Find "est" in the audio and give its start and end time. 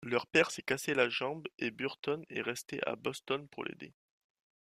2.31-2.41